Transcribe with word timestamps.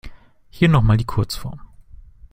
Hier 0.49 0.67
noch 0.67 0.81
mal 0.81 0.97
die 0.97 1.05
Kurzform. 1.05 1.59